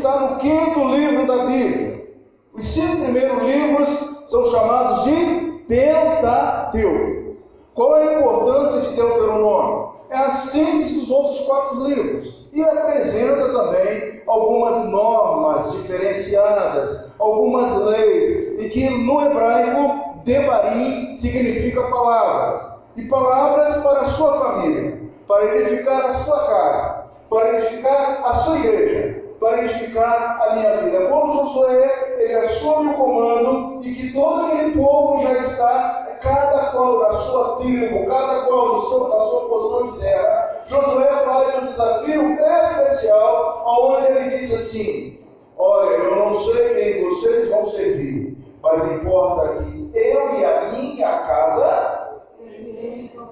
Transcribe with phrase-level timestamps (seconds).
[0.00, 2.08] está no quinto livro da Bíblia.
[2.54, 3.88] Os cinco primeiros livros
[4.30, 7.36] são chamados de Pentateuco.
[7.74, 9.90] Qual é a importância de Deuteronômio?
[10.08, 18.58] É a síntese dos outros quatro livros e apresenta também algumas normas diferenciadas, algumas leis,
[18.58, 24.98] e que no hebraico Devarim significa palavras, e palavras para a sua família,
[25.28, 29.09] para edificar a sua casa, para edificar a sua igreja,
[29.40, 31.06] para edificar a minha vida.
[31.06, 37.00] Quando Josué ele assume o comando e que todo aquele povo já está, cada qual
[37.00, 41.66] na sua tribo, cada qual no seu, na sua posição de terra, Josué faz um
[41.66, 45.18] desafio especial, onde ele diz assim:
[45.56, 51.18] Olha, eu não sei quem vocês vão servir, mas importa que eu e a minha
[51.20, 52.20] casa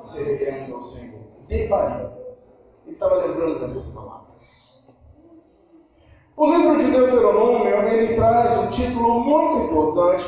[0.01, 1.19] seremos ao Senhor.
[1.49, 2.11] Devarim.
[2.87, 4.28] Ele estava lembrando dessas palavras.
[6.39, 10.25] O livro de Deuteronômio ele traz um título muito importante,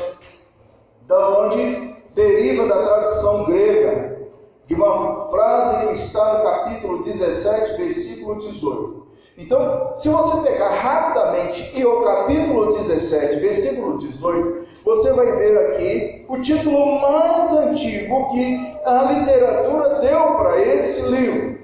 [1.07, 4.19] da onde deriva da tradução grega,
[4.67, 9.07] de uma frase que está no capítulo 17, versículo 18.
[9.37, 16.25] Então, se você pegar rapidamente e o capítulo 17, versículo 18, você vai ver aqui
[16.27, 21.60] o título mais antigo que a literatura deu para esse livro.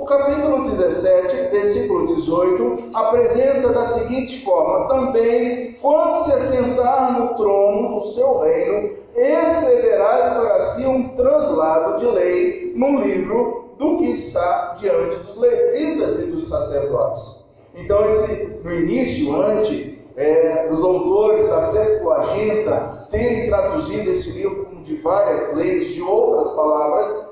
[0.00, 8.00] O capítulo 17, versículo 18, apresenta da seguinte forma: Também, quando se assentar no trono
[8.00, 14.74] do seu reino, escreverás para si um translado de lei num livro do que está
[14.78, 17.52] diante dos levitas e dos sacerdotes.
[17.74, 24.96] Então, esse, no início, antes é, dos autores da Septuaginta terem traduzido esse livro de
[25.02, 27.29] várias leis, de outras palavras,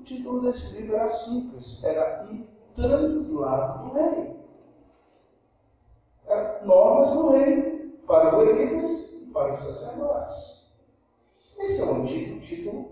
[0.00, 2.26] o título desse livro era simples, era
[2.74, 4.36] translado do rei.
[6.26, 10.70] Era normas do rei para os levitas e para os sacerdotes.
[11.58, 12.88] Esse é o antigo título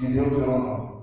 [0.00, 0.96] de Deuteronômio.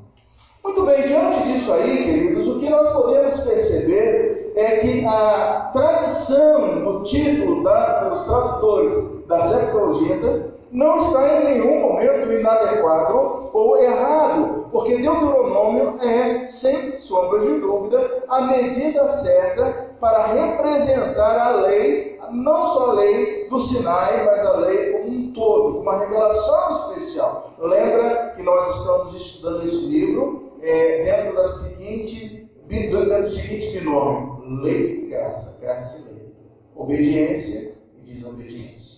[0.64, 6.84] Muito bem, diante disso aí, queridos, o que nós podemos perceber é que a tradição
[6.84, 14.63] do título dado pelos tradutores da Septuaginta não está em nenhum momento inadequado ou errado,
[14.74, 22.66] porque Deuteronômio é, sem sombra de dúvida, a medida certa para representar a lei, não
[22.74, 27.54] só a lei do Sinai, mas a lei como um todo, uma revelação especial.
[27.60, 35.06] Lembra que nós estamos estudando esse livro é, dentro da seguinte, do seguinte binômio: lei
[35.06, 36.36] e graça, graça e lei,
[36.76, 38.94] obediência e desobediência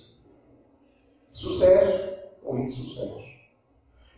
[1.36, 3.25] sucesso ou insucesso.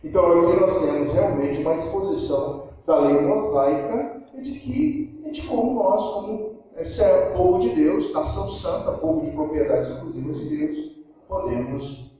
[0.02, 5.46] Então aqui nós temos realmente uma exposição da lei mosaica e de que e de
[5.46, 10.56] como nós, como esse é povo de Deus, nação santa, povo de propriedade exclusiva de
[10.56, 12.18] Deus, podemos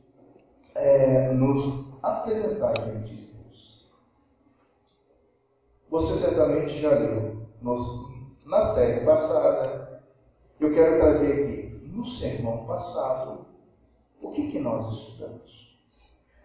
[0.74, 3.92] é, nos apresentar diante de Deus.
[5.88, 8.14] Você certamente já leu nos,
[8.44, 10.02] na série passada.
[10.58, 13.46] Eu quero trazer aqui, no sermão passado,
[14.20, 15.67] o que, que nós estudamos?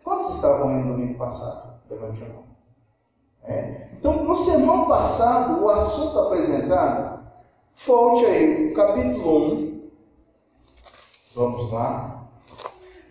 [0.03, 1.79] Quantos estavam aí no domingo passado?
[1.89, 2.43] Levante a mão.
[3.45, 3.87] É?
[3.93, 7.19] Então, no sermão passado, o assunto apresentado,
[7.85, 9.89] volte aí, o capítulo 1.
[11.35, 12.27] Vamos lá.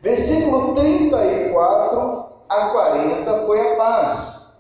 [0.03, 4.55] Versículo 34 a 40 foi a paz.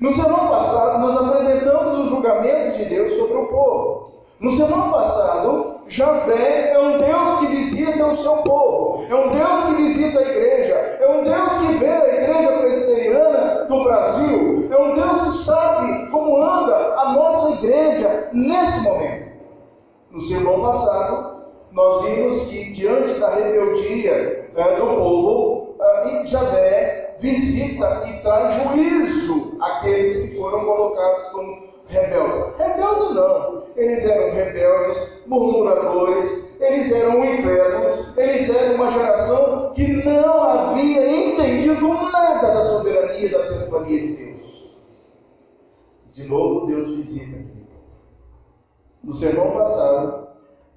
[0.00, 4.24] No sermão passado, nós apresentamos o julgamento de Deus sobre o povo.
[4.40, 9.66] No sermão passado, Javé é um Deus que visita o seu povo, é um Deus
[9.66, 14.82] que visita a igreja, é um Deus que vê a igreja presbiteriana do Brasil, é
[14.82, 19.32] um Deus que sabe como anda a nossa igreja nesse momento.
[20.10, 28.02] No sermão passado, nós vimos que diante da rebeldia né, do povo, uh, Javé visita
[28.06, 32.56] e traz juízo àqueles que foram colocados como rebeldes.
[32.58, 33.62] Rebeldes não.
[33.76, 41.88] Eles eram rebeldes, murmuradores, eles eram incrédulos, eles eram uma geração que não havia entendido
[41.88, 44.70] nada da soberania da teofania de Deus.
[46.12, 47.50] De novo, Deus visita.
[49.02, 50.28] No sermão passado,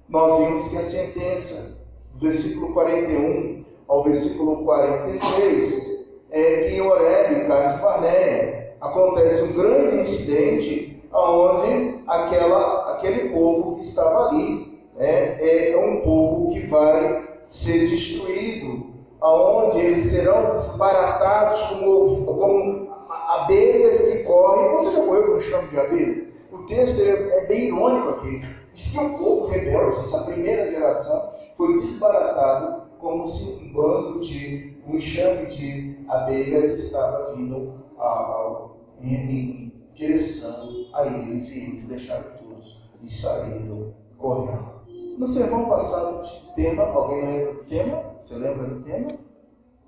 [0.08, 7.46] nós vimos que a sentença, do versículo 41 ao versículo 46, é que em Oreb,
[7.46, 14.55] Barneia, acontece um grande incidente aonde aquela, aquele povo que estava ali
[14.96, 18.86] né, é um povo que vai ser destruído,
[19.20, 22.88] aonde eles serão desbaratados como, como
[23.28, 24.76] abelhas que correm.
[24.76, 26.26] Você já correu com o chão de abelhas?
[26.52, 28.42] O texto é, é bem irônico aqui.
[28.72, 34.76] Diz que o povo rebelde, essa primeira geração, foi desbaratado como se um bando de,
[34.86, 42.30] um enxame de abelhas estava vindo ao, em, em direção a eles e eles deixaram
[42.38, 42.62] tudo
[43.02, 44.75] e saíram correndo.
[45.16, 48.16] No sermão passado, tema, alguém lembra do tema?
[48.20, 49.08] Você lembra do tema?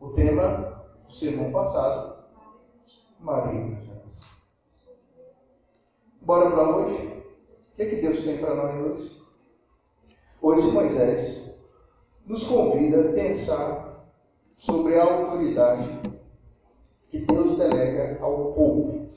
[0.00, 2.25] O tema do sermão passado,
[3.20, 3.78] Maria.
[6.22, 7.25] Bora para hoje?
[7.72, 9.22] O que, é que Deus tem para nós hoje?
[10.40, 11.64] Hoje Moisés
[12.24, 14.04] nos convida a pensar
[14.56, 15.88] sobre a autoridade
[17.10, 19.08] que Deus delega ao povo,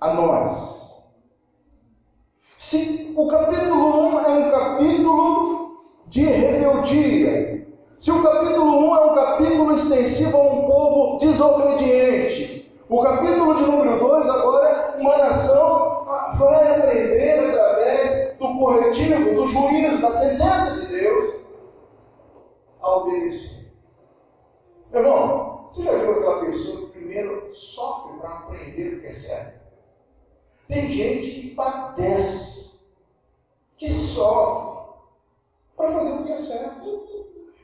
[0.00, 0.77] a nós.
[2.68, 7.66] Se o capítulo 1 é um capítulo de rebeldia,
[7.98, 13.62] se o capítulo 1 é um capítulo extensivo a um povo desobediente, o capítulo de
[13.62, 16.04] número 2 agora uma nação
[16.38, 21.40] vai aprender através do corretivo, do juízo, da sentença de Deus
[22.82, 23.72] a obedecer.
[24.92, 29.58] Irmão, você já viu aquela pessoa que primeiro sofre para aprender o que é certo?
[30.68, 32.57] Tem gente que padece,
[33.78, 34.78] que sofre
[35.76, 37.08] para fazer o que é certo.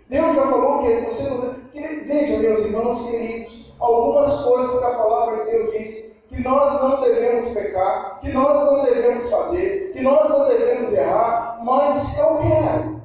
[0.08, 1.54] Deus já falou que você não.
[1.72, 6.82] Que, veja, meus irmãos queridos, algumas coisas que a palavra de Deus diz que nós
[6.82, 12.38] não devemos pecar, que nós não devemos fazer, que nós não devemos errar, mas eu
[12.38, 13.02] quero.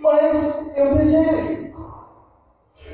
[0.00, 1.72] Mas eu desejo.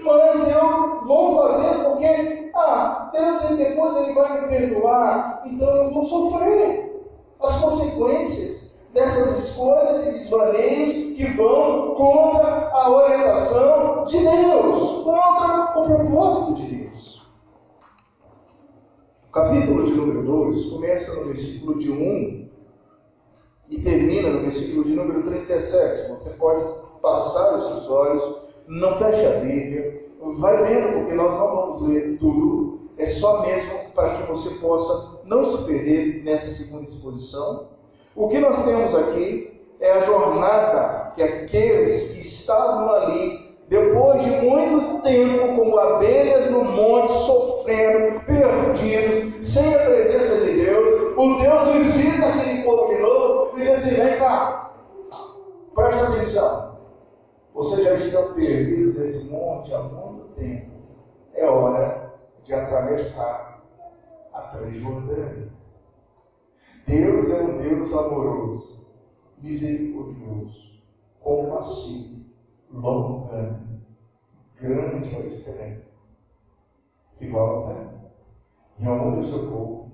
[0.02, 6.02] Mas eu vou fazer porque, ah, Deus depois Ele vai me perdoar, então eu vou
[6.02, 6.88] sofrer
[7.58, 15.84] as consequências dessas escolhas e desvaneios que vão contra a orientação de Deus, contra o
[15.84, 17.28] propósito de Deus.
[19.28, 22.49] O capítulo de número 2 começa no versículo de 1
[23.70, 26.10] e termina no versículo de número 37.
[26.10, 26.64] Você pode
[27.02, 28.25] passar os seus olhos,
[28.66, 30.08] não feche a Bíblia,
[30.38, 35.23] vai vendo, porque nós não vamos ler tudo, é só mesmo para que você possa
[35.25, 37.71] não se perder nessa segunda exposição.
[38.15, 44.31] O que nós temos aqui é a jornada que aqueles que estavam ali, depois de
[44.31, 51.69] muito tempo, como abelhas no monte, sofrendo, perdidos, sem a presença de Deus, o Deus
[51.75, 54.75] visita aquele povo de novo e diz assim: vem cá,
[55.75, 56.79] presta atenção.
[57.53, 60.71] Vocês já estão perdidos nesse monte há muito tempo.
[61.35, 62.12] É hora
[62.44, 63.48] de atravessar
[64.38, 65.49] a Transjordânia.
[66.87, 68.87] Deus é um Deus amoroso,
[69.43, 70.81] misericordioso,
[71.20, 72.25] compassivo,
[72.73, 73.82] longânimo,
[74.61, 75.82] grande ao extremo.
[77.20, 77.90] E volta,
[78.79, 79.90] reúne o seu povo,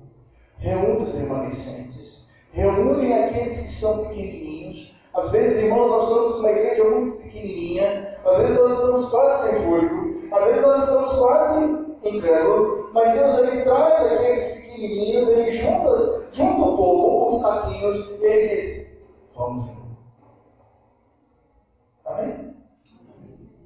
[0.58, 5.00] reúne os remanescentes, reúne aqueles que são pequenininhos.
[5.14, 9.62] Às vezes, irmãos, nós somos uma igreja muito pequenininha, às vezes nós estamos quase sem
[9.62, 15.99] fôlego, às vezes nós estamos quase incrédulos, mas Deus ele traz aqueles pequenininhos, ele junta,
[16.32, 18.96] junta o povo os saquinhos e ele diz:
[19.35, 19.96] Vamos de novo.
[22.05, 22.56] Amém?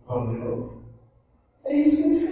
[0.07, 0.83] Vamos de novo.
[1.65, 2.28] É isso que ele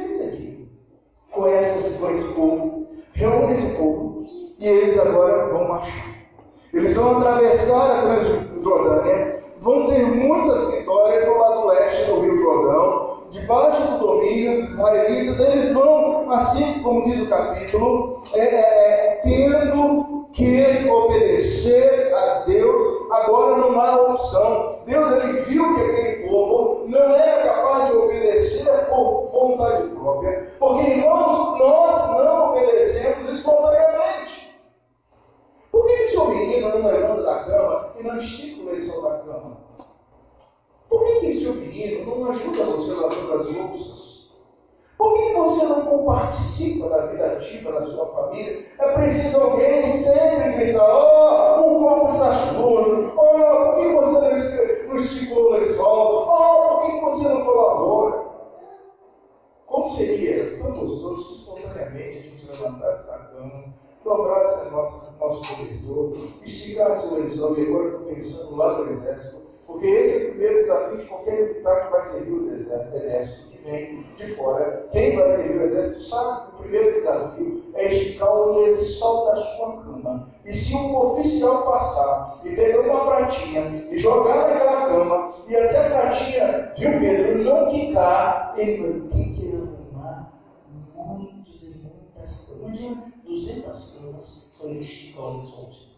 [95.47, 95.97] lençol.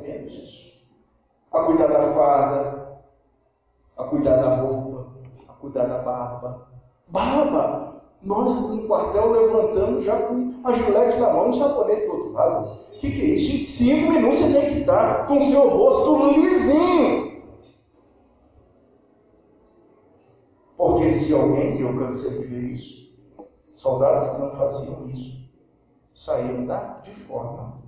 [0.00, 0.70] aprendemos isso.
[1.52, 3.00] A cuidar da farda,
[3.96, 5.06] a cuidar da roupa,
[5.48, 6.68] a cuidar da barba.
[7.08, 7.90] Barba!
[8.22, 12.32] Nós no quartel levantando já com a gilete na mão e o sabonete do outro
[12.32, 12.70] lado.
[12.70, 13.78] O que, que é isso?
[13.78, 17.40] Cinco minutos você tem que estar com o seu rosto lisinho.
[20.76, 23.18] Porque se alguém, eu cansei de ver isso,
[23.72, 25.39] soldados que não faziam isso,
[26.14, 27.80] saíram da, de forma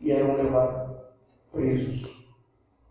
[0.00, 0.96] e eram levados
[1.52, 2.26] presos.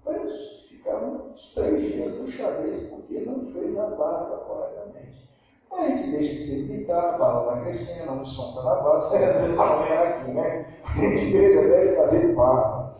[0.04, 0.68] Presos.
[0.70, 5.30] Ficaram uns três dias no xadrez porque não fez a barba corretamente.
[5.72, 9.18] A gente deixa de se militar, a barba vai crescendo, a unção está na base,
[9.18, 10.66] vezes está aqui, né?
[10.84, 12.96] A gente deixa até de fazer barba.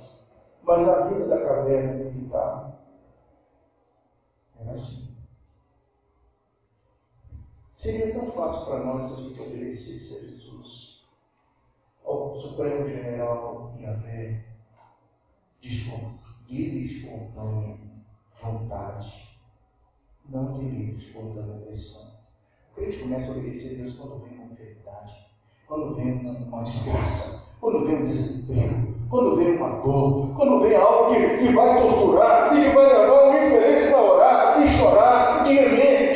[0.64, 2.80] Mas na vida da caverna militar,
[4.60, 5.10] era assim.
[7.74, 10.49] Seria tão fácil para nós se a gente obedecesse a Jesus,
[12.10, 14.44] ao Supremo General Yahvé,
[16.50, 17.78] livre espontânea
[18.42, 19.38] vontade,
[20.28, 22.14] não de espontânea pressão.
[22.72, 25.26] O crente começa a obedecer a Deus quando vem uma enfermidade,
[25.68, 30.76] quando vem uma, uma desgraça, quando vem um desemprego, quando vem uma dor, quando vem
[30.76, 35.44] algo que, que vai torturar e que vai levar o infeliz para orar e chorar,
[35.44, 36.14] de gemer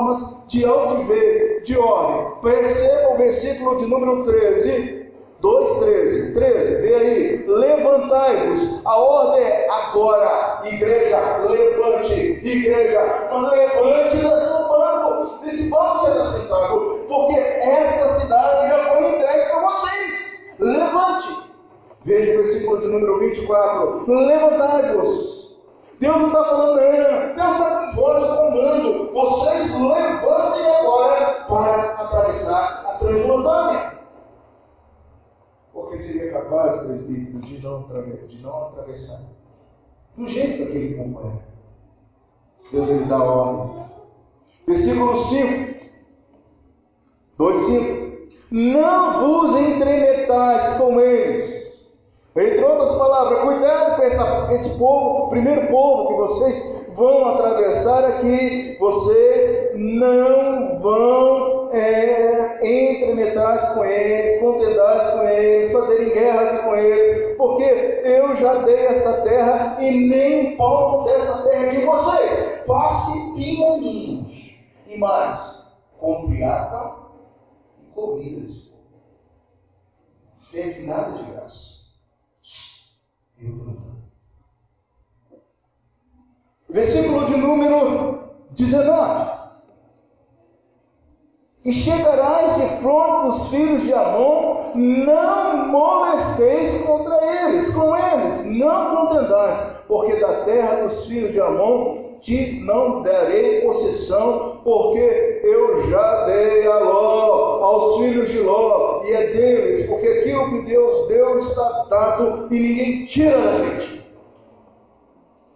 [0.00, 2.40] formas de altivez, de ordem.
[2.42, 5.00] Perceba o versículo de número 13
[5.40, 6.34] 2, 13.
[6.34, 7.44] 13, vê aí.
[7.46, 8.84] Levantai-vos.
[8.84, 12.40] A ordem é agora, igreja, levante.
[12.44, 13.00] Igreja,
[13.32, 17.06] levante do banco, desse banco está sentado.
[17.08, 20.56] Porque essa cidade já foi entregue para vocês.
[20.58, 21.28] Levante.
[22.04, 24.12] Veja o versículo de número 24.
[24.12, 25.39] Levantai-vos.
[26.00, 27.34] Deus está falando, não.
[27.34, 29.12] Deus está com voz comando.
[29.12, 34.00] Vocês levantem agora para atravessar a Transjordânia.
[35.74, 37.82] Porque seria capaz, presbítero, de não,
[38.26, 39.20] de não atravessar.
[40.16, 42.72] Do jeito que povo é.
[42.72, 43.84] Deus ele dá ordem.
[44.66, 45.80] Versículo 5.
[47.36, 48.10] 2, 5.
[48.50, 51.59] Não vos entremetais com eles.
[52.36, 58.04] Entre outras palavras, cuidado com essa, esse povo, o primeiro povo que vocês vão atravessar
[58.04, 67.36] aqui, vocês não vão é, entremetar com eles, contendar com eles, fazerem guerras com eles,
[67.36, 67.64] porque
[68.04, 72.62] eu já dei essa terra e nem um palmo dessa terra de vocês.
[72.64, 74.56] Passe pianinhos.
[74.86, 75.66] E mais,
[75.98, 77.10] compre água
[77.80, 78.84] e comida desse povo.
[80.52, 81.69] Não nada de graça.
[86.68, 89.30] Versículo de número 19.
[91.64, 98.96] E chegarás de fronte dos filhos de Amon, não molesteis contra eles, com eles, não
[98.96, 106.26] contendais, porque da terra dos filhos de Amon te não darei possessão, porque eu já
[106.26, 111.38] dei a Ló, aos filhos de Ló, e é deles, porque aquilo que Deus deu
[111.38, 114.10] está dado e ninguém tira da gente.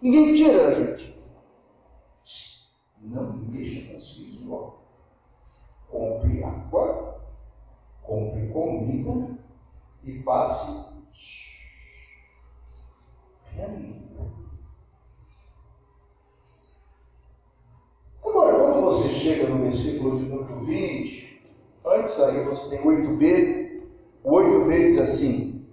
[0.01, 1.15] Ninguém tira da gente.
[3.01, 4.85] Não mexa com os filhos de Ló
[5.95, 7.21] compre água,
[8.03, 9.37] compre comida
[10.03, 10.95] e passe
[18.25, 21.41] Agora, quando você chega no versículo de número 20,
[21.83, 23.81] antes aí você tem 8b,
[24.23, 25.65] o 8b diz assim: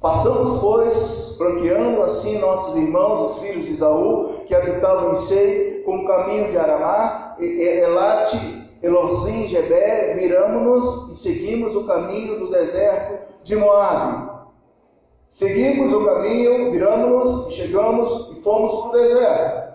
[0.00, 6.04] Passamos, pois, branqueando assim nossos irmãos, os filhos de Isaú, que habitavam em Sei, com
[6.04, 13.56] o caminho de Aramá, Elate, Elozim, Gebé, viramos-nos e seguimos o caminho do deserto de
[13.56, 14.30] Moabe.
[15.28, 19.70] Seguimos o caminho, viramos-nos chegamos e fomos para o deserto.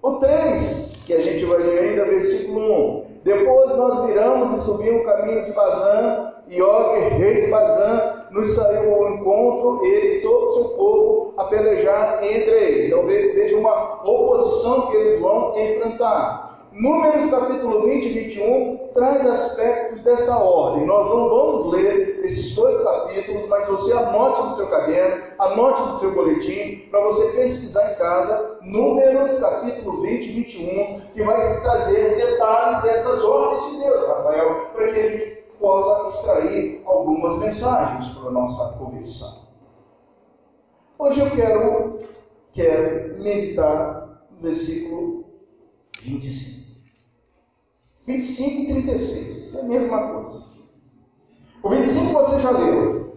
[0.00, 3.04] O 3, que a gente vai ler ainda, versículo 1.
[3.24, 8.54] Depois nós viramos e subimos o caminho de Bazã, e Og, rei de Bazã, nos
[8.54, 12.86] saiu ao encontro, ele e todo o seu povo, a pelejar entre eles.
[12.88, 16.47] Então veja uma oposição que eles vão enfrentar.
[16.78, 20.86] Números capítulo 20 e 21 traz aspectos dessa ordem.
[20.86, 25.98] Nós não vamos ler esses dois capítulos, mas você anote no seu caderno, anote no
[25.98, 32.14] seu boletim, para você pesquisar em casa, Números capítulo 20 e 21, que vai trazer
[32.14, 38.28] detalhes dessas ordens de Deus, Rafael, para que a gente possa extrair algumas mensagens para
[38.28, 39.48] a nossa conversão.
[40.96, 41.98] Hoje eu quero,
[42.52, 45.24] quero meditar no versículo
[46.02, 46.57] 25.
[48.08, 50.44] 25 e 36, é a mesma coisa.
[51.62, 53.12] O 25 você já leu.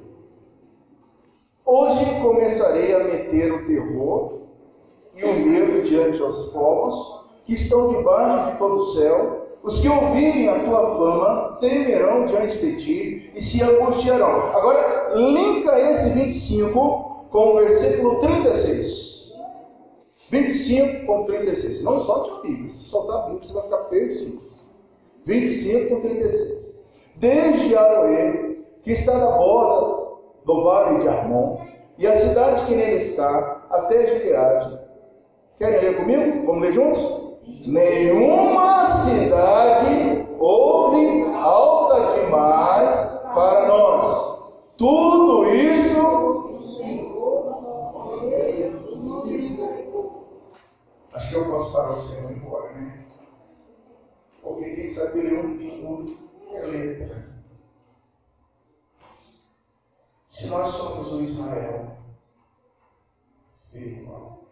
[1.65, 4.33] Hoje começarei a meter o terror
[5.15, 9.48] e o medo diante aos povos que estão debaixo de todo o céu.
[9.63, 14.51] Os que ouvirem a tua fama temerão diante de ti e se angustiarão.
[14.53, 19.36] Agora, linka esse 25 com o versículo 36.
[20.29, 21.83] 25 com 36.
[21.86, 22.69] Não solte a Bíblia.
[22.69, 24.50] Se soltar a Bíblia, você vai ficar perdido.
[25.25, 26.89] 25 com 36.
[27.17, 30.01] Desde Aroê, que está na borda
[30.45, 31.59] do vale de Armon,
[31.97, 34.81] e a cidade que nele está, até Gileade.
[35.57, 36.47] Querem ler comigo?
[36.47, 37.21] Vamos ler juntos?
[37.67, 44.63] Nenhuma cidade houve alta demais para nós.
[44.77, 46.41] Tudo isso.
[51.13, 53.00] Acho que eu posso parar o Senhor embora, né?
[54.41, 56.17] Porque quem sabe ler um pingo
[56.53, 57.31] é letra.
[60.27, 61.98] Se nós somos o Israel
[63.53, 64.43] espiritual,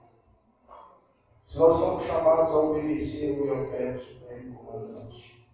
[1.43, 5.47] se nós somos chamados a obedecer o Evangelho Supremo Comandante,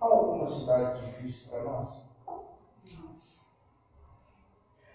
[0.00, 2.06] há alguma cidade difícil para nós?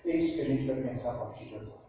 [0.06, 1.82] É isso que a gente vai pensar a partir de agora.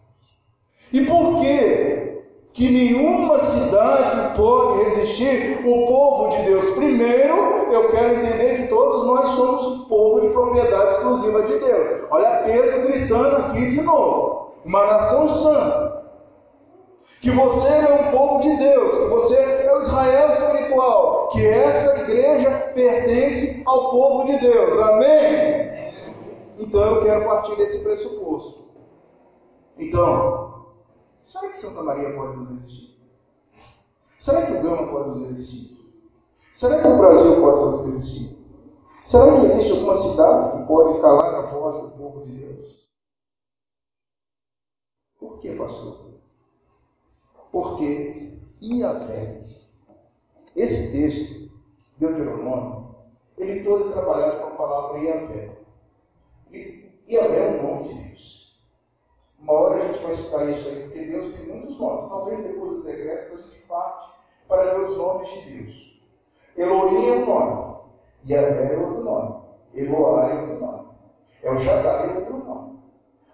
[0.92, 2.12] E por que
[2.52, 4.71] que nenhuma cidade pode
[5.64, 6.70] o povo de Deus.
[6.70, 7.34] Primeiro,
[7.72, 12.06] eu quero entender que todos nós somos povo de propriedade exclusiva de Deus.
[12.10, 14.52] Olha Pedro gritando aqui de novo.
[14.64, 16.02] Uma nação santa.
[17.20, 22.02] Que você é um povo de Deus, que você é o Israel espiritual, que essa
[22.02, 24.78] igreja pertence ao povo de Deus.
[24.80, 25.72] Amém?
[26.58, 28.72] Então eu quero partir desse pressuposto.
[29.78, 30.52] Então,
[31.22, 32.91] Será que Santa Maria pode nos existir?
[34.22, 35.84] Será que o Gama pode nos existir?
[36.52, 38.38] Será que o Brasil pode nos existir?
[39.04, 42.88] Será que existe alguma cidade que pode calar a voz do povo de Deus?
[45.18, 46.12] Por que, pastor?
[47.50, 49.44] Porque Iavé,
[50.54, 51.50] esse texto,
[51.98, 52.94] Deuteronômio,
[53.36, 55.58] ele todo é trabalhado com a palavra Iavé.
[57.08, 58.62] Iavé é o nome de Deus.
[59.40, 62.08] Uma hora a gente vai estudar isso aí, porque Deus tem muitos nomes.
[62.08, 64.12] Talvez depois do decreto a gente parte
[64.46, 66.02] para os nomes de Deus.
[66.56, 67.76] Elohim é um nome.
[68.28, 69.42] Yahvé é outro nome.
[69.74, 70.88] Eloá é outro nome.
[71.42, 72.78] É o Shaddai é outro nome.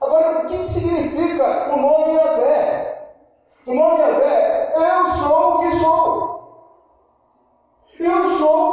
[0.01, 3.16] Agora, o que significa o nome Yahvé?
[3.66, 6.38] O nome Yahvé, eu sou o que sou.
[7.98, 8.67] Eu sou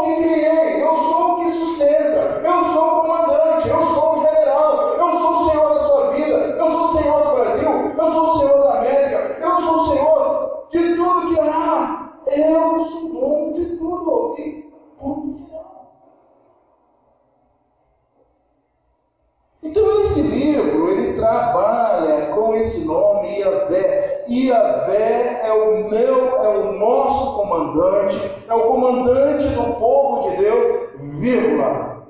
[24.56, 30.94] Iavé é o meu, é o nosso comandante, é o comandante do povo de Deus,
[31.20, 32.08] vírgula.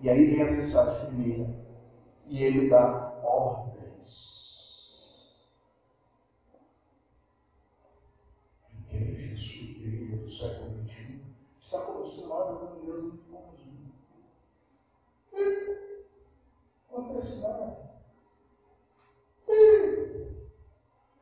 [0.00, 1.46] E aí vem a mensagem primeira.
[2.26, 4.50] E ele dá ordens.
[10.40, 11.20] século XXI
[11.60, 13.92] está acostumado com um Deus muito bonzinho.
[16.90, 17.90] Não acontece nada.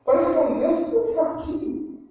[0.08, 2.08] Parece que é um Deus tão fraquinho.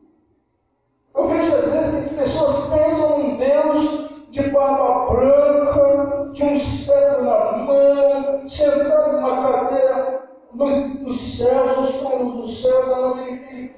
[1.16, 6.60] Eu vejo às vezes que as pessoas pensam num Deus de barba branca, de um
[6.60, 13.76] cetro na mão, sentado numa cadeira nos, nos céus, nos tronos dos céus, onde ele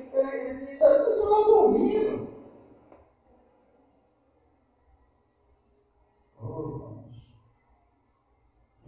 [0.70, 2.28] está lá dormindo.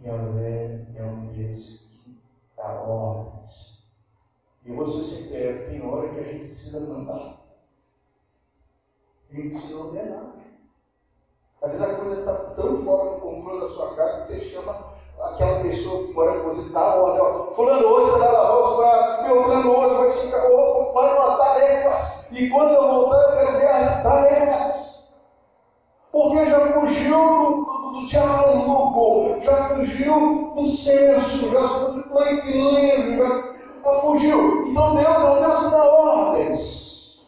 [0.04, 2.20] Yahvé é um Deus que
[2.54, 3.31] dá ordens.
[4.72, 7.36] Eu vou ser sincero, tem hora que a gente precisa mandar.
[9.30, 10.32] A gente precisa ordenar.
[11.60, 14.94] Às vezes a coisa está tão fora do controle da sua casa que você chama
[15.20, 19.26] aquela pessoa que mora com você, dá ordem, fulano hoje você vai lavar os pratos,
[19.26, 22.32] Beltrano hoje vai ficar, vai uma tarefas.
[22.32, 25.14] E quando eu voltar, eu quero ver as tarefas.
[26.10, 33.51] Porque já fugiu do, do diálogo, já fugiu do senso, já fugiu do equilíbrio,
[33.84, 34.66] já fugiu.
[34.68, 37.26] Então Deus é um Deus de ordens.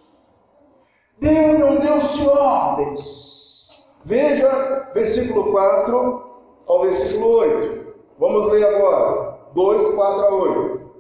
[1.19, 3.85] Deus é um Deus de ordens.
[4.05, 6.23] Veja versículo 4
[6.69, 7.95] ao versículo 8.
[8.19, 9.35] Vamos ler agora.
[9.55, 10.91] 2, 4 a 8.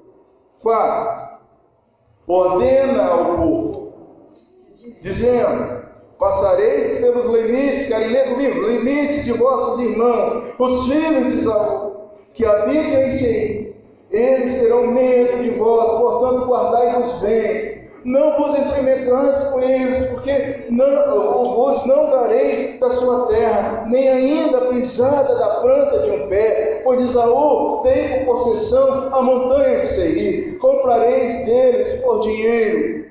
[0.62, 1.24] 4.
[2.26, 3.92] Ordena ao povo,
[5.02, 5.84] dizendo:
[6.18, 8.66] Passareis pelos limites, querem ler comigo?
[8.66, 13.63] Limites de vossos irmãos, os filhos de Isaú, que habitam em Seir.
[14.14, 17.84] Eles terão medo de vós, portanto, guardai-vos bem.
[18.04, 24.58] Não vos entremetais com eles, porque não, vos não darei da sua terra, nem ainda
[24.58, 29.86] a pisada da planta de um pé, pois Isaú tem por possessão a montanha de
[29.86, 30.58] Seir.
[30.58, 33.06] Comprareis deles por dinheiro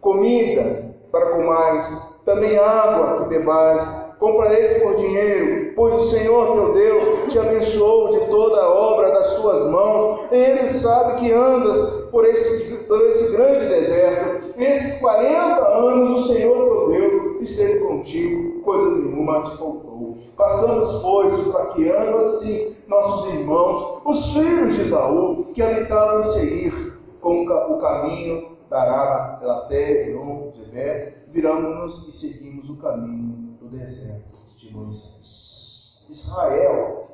[0.00, 7.02] comida para comais também água que bebais, comprareis por dinheiro, pois o Senhor teu Deus
[7.28, 12.84] te abençoou de toda a obra das tuas mãos, Ele sabe que andas por esse,
[12.84, 14.54] por esse grande deserto.
[14.58, 20.18] Esses 40 anos o Senhor teu Deus esteve contigo, coisa nenhuma te faltou.
[20.36, 27.42] Passamos, pois, fraqueando assim nossos irmãos, os filhos de Isaú, que habitavam em Seir, com
[27.42, 33.37] o caminho da Araba, Elaté, Enom, Zeber, viramos-nos e seguimos o caminho
[33.68, 36.04] deserto de Moisés.
[36.08, 37.08] Israel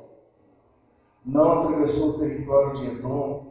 [1.25, 3.47] não atravessou o território de Edom,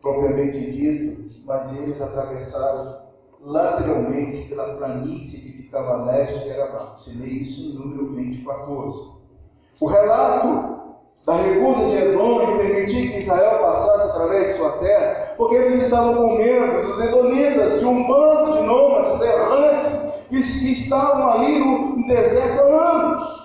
[0.00, 3.04] propriamente dito, mas eles atravessaram
[3.40, 6.94] lateralmente pela planície que ficava a leste de Arabá.
[6.96, 9.12] Você lê isso em número 20, 14.
[9.80, 10.74] O relato
[11.26, 15.84] da recusa de Edom em permitir que Israel passasse através de sua terra, porque eles
[15.84, 18.06] estavam com medo, os edomitas, de um
[20.28, 23.44] que estavam ali no deserto há anos.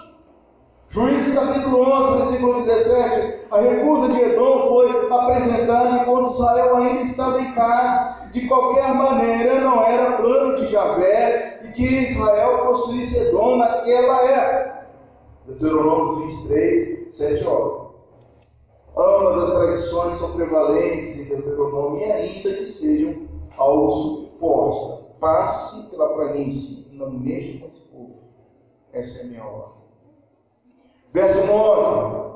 [0.89, 3.39] Juízes capítulo 11, versículo 17.
[3.51, 8.31] A recusa de Edom foi apresentada enquanto Israel ainda estava em Cádiz.
[8.31, 14.87] De qualquer maneira, não era plano de Javé e que Israel possuísse Edom naquela época.
[15.47, 17.89] Deuteronômio 23, 7 horas.
[18.97, 25.08] Ambas as tradições são prevalentes em Deuteronômio ainda que sejam algo suposta.
[25.19, 28.15] Passe pela planície, não mexa com esse povo.
[28.93, 29.79] Essa é a minha ordem.
[31.13, 32.29] Verso 9.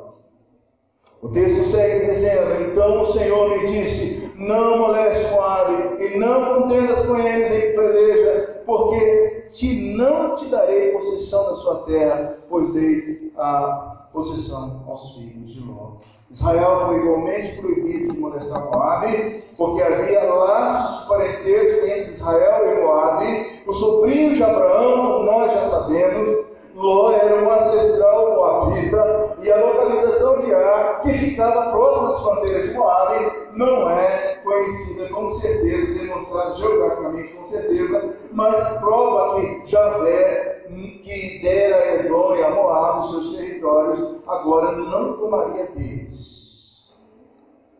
[1.21, 7.07] O texto segue dizendo: Então o Senhor me disse: Não moleste Moabe e não contendas
[7.07, 13.31] com eles em peleja, porque te não te darei possessão da sua terra, pois dei
[13.37, 15.93] a possessão aos filhos de Ló.
[16.33, 22.81] Israel foi igualmente proibido de molestar Moabe, porque havia laços de parentesco entre Israel e
[22.81, 23.47] Moabe.
[23.67, 30.41] O sobrinho de Abraão, nós já sabemos, Ló era um ancestral moabita e a localização
[30.41, 36.55] de Ar, que ficava próxima das fronteiras de Moab, não é conhecida com certeza, demonstrada
[36.55, 43.11] geograficamente com certeza, mas prova que Javé, que dera a Edom e a Moab os
[43.11, 46.83] seus territórios, agora não tomaria deles.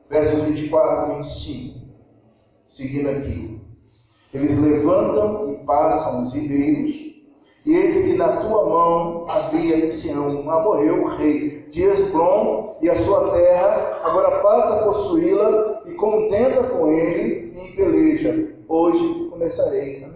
[0.10, 1.80] Versos 24 e 25,
[2.68, 3.62] seguindo aqui.
[4.34, 7.14] Eles levantam e passam os ribeiros,
[7.66, 12.90] e eis que na tua mão havia em Sião morreu o rei de Esbrom e
[12.90, 18.54] a sua terra, agora passa a possuí-la e contenda com ele em peleja.
[18.68, 20.08] Hoje começarei a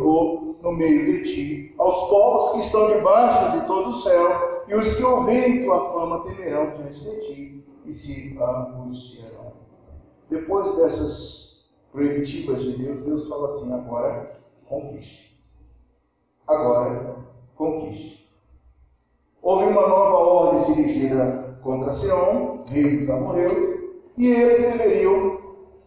[0.00, 4.74] terror no meio de ti, aos povos que estão debaixo de todo o céu, e
[4.74, 9.52] os que ouvirem tua fama temerão diante de ti e se angustiarão.
[10.28, 14.32] Depois dessas proibitivas de Deus, Deus fala assim: agora
[14.68, 15.30] conquiste
[16.50, 17.16] agora
[17.56, 18.28] conquiste.
[19.42, 23.62] Houve uma nova ordem dirigida contra Seom, rei dos amorreus,
[24.16, 25.38] e eles deveriam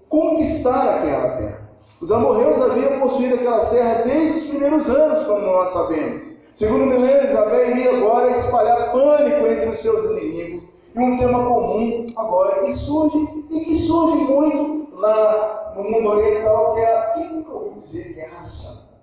[0.10, 1.62] conquistar aquela terra.
[2.03, 6.21] Os amorreus haviam possuído aquela terra desde os primeiros anos, como nós sabemos.
[6.53, 10.63] Segundo milênio, Javé iria agora espalhar pânico entre os seus inimigos.
[10.93, 16.73] E um tema comum agora que surge, e que surge muito lá no mundo oriental,
[16.73, 18.99] que é, quem nunca ouviu dizer guerra é santa?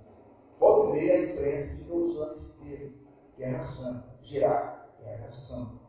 [0.58, 2.92] Volta e meia a imprensa fica usando esse termo,
[3.38, 5.80] guerra santa, girar, guerra santa.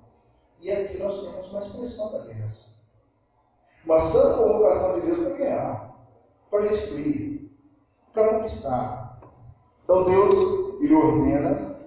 [0.61, 2.81] E aqui nós temos uma expressão da guerra santa.
[3.85, 5.90] Uma santa convocação de Deus para guerrear,
[6.51, 7.49] para destruir,
[8.13, 9.19] para conquistar.
[9.83, 11.77] Então Deus, Ele ordena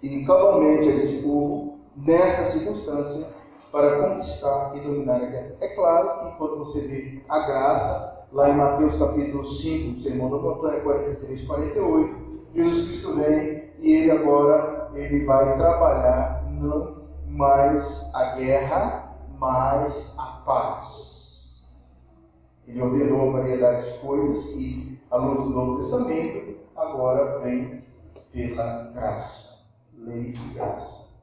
[0.00, 3.36] e cabalmente a esse povo, nessa circunstância,
[3.70, 5.56] para conquistar e dominar a guerra.
[5.60, 10.38] É claro que quando você vê a graça, lá em Mateus capítulo 5, Sermão da
[10.38, 18.34] Montanha 43, 48, Jesus Cristo vem e ele agora ele vai trabalhar não mais a
[18.34, 21.09] guerra, mas a paz.
[22.70, 27.82] Ele ordenou variedade de coisas que, à luz do Novo Testamento, agora vem
[28.30, 29.66] pela graça.
[29.98, 31.18] Lei e graça.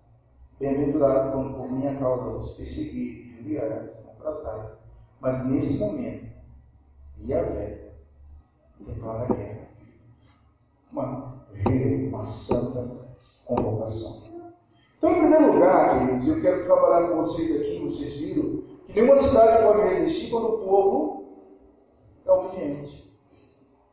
[0.59, 3.41] Bem-aventurado quando por minha causa vos perseguir
[4.05, 4.71] não tratados.
[5.21, 6.25] Mas nesse momento,
[7.25, 7.91] Yahvé
[8.81, 9.67] declara guerra.
[10.91, 11.47] Uma,
[12.09, 13.07] uma santa
[13.45, 14.51] convocação.
[14.97, 19.17] Então, em primeiro lugar, queridos, eu quero trabalhar com vocês aqui, vocês viram, que nenhuma
[19.21, 21.16] cidade pode resistir quando o povo
[22.27, 23.17] é obediente.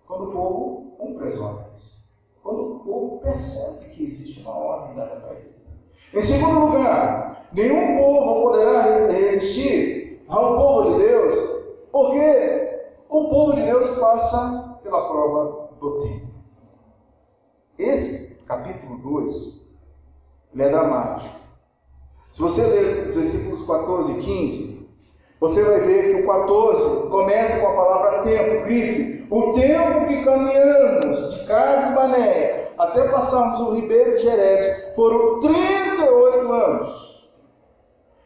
[0.07, 2.05] Quando o povo cumpre as ordens.
[2.43, 5.55] Quando o povo percebe que existe uma ordem dada para ele.
[6.13, 11.35] Em segundo lugar, nenhum povo poderá resistir ao povo de Deus,
[11.91, 16.27] porque o povo de Deus passa pela prova do tempo.
[17.79, 19.65] Esse capítulo 2
[20.53, 21.35] ele é dramático.
[22.31, 24.74] Se você ler os versículos 14 e 15,
[25.41, 29.27] você vai ver que o 14 começa com a palavra tempo, grife.
[29.31, 36.53] O tempo que caminhamos de Cades Banéia até passarmos o Ribeiro de Jerez foram 38
[36.53, 37.25] anos.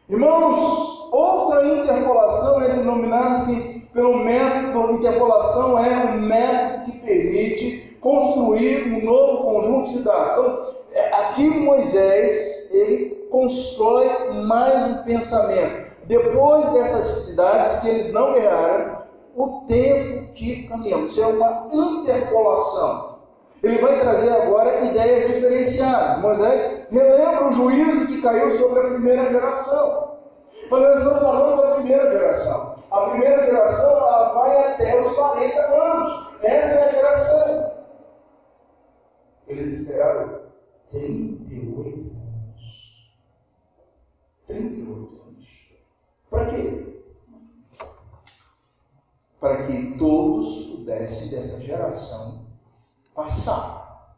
[0.09, 9.05] Irmãos, outra interpolação é denominada-se pelo método, interpolação é um método que permite construir um
[9.05, 10.47] novo conjunto de dados.
[10.47, 15.88] Então, é, aqui Moisés, ele constrói mais um pensamento.
[16.09, 19.03] Depois dessas cidades que eles não guerrearam,
[19.37, 21.13] o tempo que caminhamos.
[21.13, 23.19] Isso é uma interpolação.
[23.63, 26.23] Ele vai trazer agora ideias diferenciadas.
[26.23, 30.17] Moisés relembra o juízo que caiu sobre a primeira geração.
[30.71, 32.79] Mas nós estamos falando da primeira geração.
[32.91, 36.29] A primeira geração ela vai até os 40 anos.
[36.43, 37.73] Essa é a geração.
[39.47, 40.41] Eles esperaram
[40.91, 43.11] 38 anos.
[44.47, 45.49] 38 anos.
[46.31, 46.89] Para quê?
[49.41, 52.47] Para que todos pudessem dessa geração
[53.15, 54.17] passar.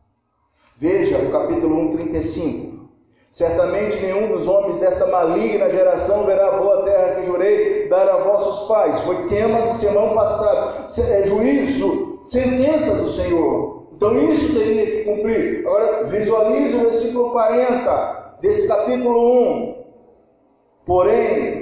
[0.78, 2.88] Veja o capítulo 1, 35.
[3.30, 8.24] Certamente nenhum dos homens desta maligna geração verá a boa terra que jurei dar a
[8.24, 8.98] vossos pais.
[9.00, 10.86] Foi tema do sermão passado.
[10.98, 13.88] É juízo, sentença do Senhor.
[13.94, 15.60] Então isso teria que cumprir.
[15.66, 19.84] Agora visualize o versículo 40 desse capítulo 1.
[20.86, 21.59] Porém,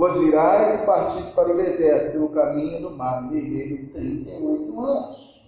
[0.00, 5.42] vos virais e partis para o deserto pelo caminho do mar vermelho 38 anos.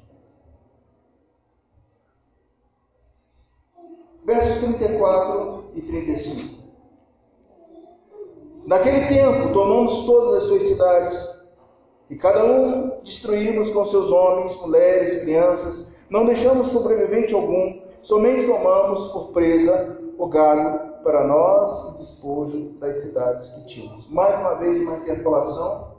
[4.27, 6.62] Versos 34 e 35.
[8.67, 11.57] Naquele tempo, tomamos todas as suas cidades,
[12.11, 19.12] e cada um destruímos com seus homens, mulheres, crianças, não deixamos sobrevivente algum, somente tomamos
[19.12, 24.11] por presa o gado para nós e despojo das cidades que tínhamos.
[24.11, 25.93] Mais uma vez, uma interpolação,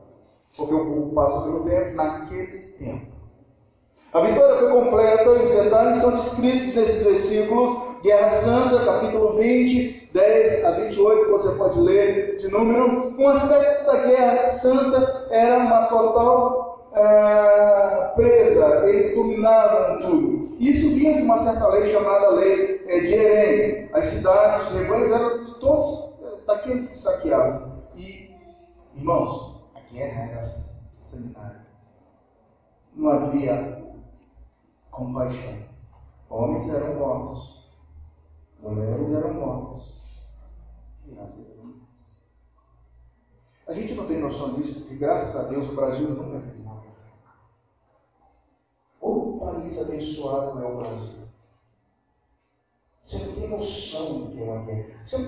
[0.56, 3.14] porque o povo passa pelo tempo, naquele tempo.
[4.14, 7.94] A vitória foi completa e os detalhes são descritos nesses versículos.
[8.04, 13.16] Guerra Santa, capítulo 20, 10 a 28, você pode ler de número.
[13.18, 20.56] Um aspecto da Guerra Santa era uma total é, presa, eles dominavam tudo.
[20.60, 23.90] Isso vinha de uma certa lei chamada lei é, de Herém.
[23.94, 27.84] As cidades, os rebanhos eram de todos daqueles que saqueavam.
[27.96, 28.36] E,
[28.96, 31.66] irmãos, a guerra era sanitária.
[32.94, 33.84] Não havia
[34.92, 35.64] compaixão.
[36.30, 37.70] Homens eram mortos,
[38.62, 40.02] mulheres eram mortas,
[41.04, 41.84] crianças eram mortas.
[43.68, 46.64] A gente não tem noção disso, porque graças a Deus o Brasil nunca viu
[49.04, 51.23] o país abençoado é o Brasil.
[53.14, 55.08] Você não tem noção do que é uma guerra.
[55.08, 55.28] Você já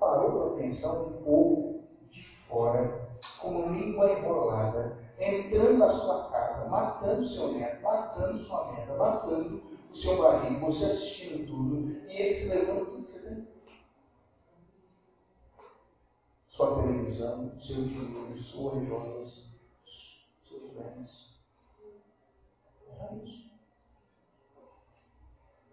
[0.00, 1.76] parou para pensar um povo
[2.12, 3.04] de fora,
[3.40, 9.60] com língua enrolada, entrando na sua casa, matando seu neto, matando sua neta, matando
[9.92, 13.44] o seu marido, você assistindo tudo, e eles levando tudo que você tem.
[16.46, 19.42] Sua televisão, seu dinheiro, suas joias,
[20.48, 21.34] seus bens.
[22.88, 23.42] Era isso.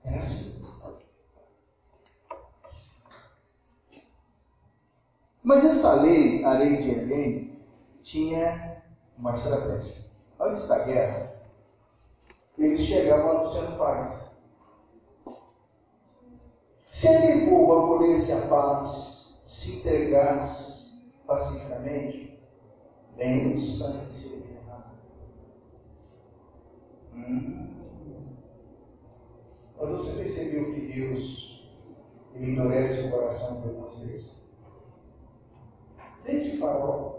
[0.04, 0.63] Era assim.
[5.44, 7.52] Mas essa lei, a lei de Enem,
[8.02, 8.82] tinha
[9.18, 10.04] uma estratégia.
[10.40, 11.34] Antes da guerra,
[12.58, 14.42] eles chegavam anunciando paz.
[16.88, 22.40] Se aquele povo acolhesse a paz, se entregasse pacificamente,
[23.18, 24.54] bem o sangue seria
[27.14, 27.70] Hum.
[29.78, 31.70] Mas você percebeu que Deus
[32.34, 34.43] endurece o coração de vezes?
[36.26, 37.16] Desde Faraó,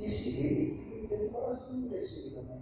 [0.00, 2.60] esse rei, ele o coração endurecido também.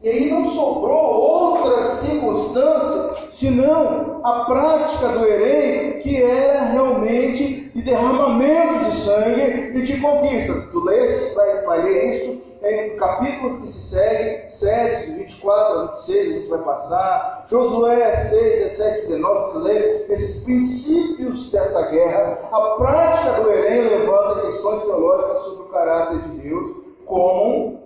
[0.00, 7.82] E aí não sobrou outra circunstância senão a prática do Herém, que era realmente de
[7.82, 10.68] derramamento de sangue e de conquista.
[10.70, 12.27] Tu lês, vai, vai ler isso
[12.62, 17.46] em capítulos que se seguem, 7, 24 a 26, a gente vai passar.
[17.48, 22.38] Josué 6, 17, 19, você lê esses princípios dessa guerra.
[22.50, 27.80] A prática do Herém levanta questões teológicas sobre o caráter de Deus, como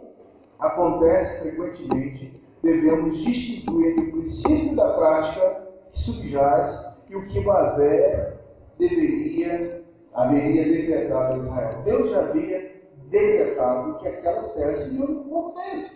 [0.58, 2.40] acontece frequentemente.
[2.62, 8.38] Devemos distinguir entre o princípio da prática que subjaz e o que Mavé
[8.78, 9.82] deveria,
[10.14, 11.82] haveria decretado a Israel.
[11.84, 12.71] Deus já havia
[13.12, 15.90] decretado que aquelas terras seriam dele.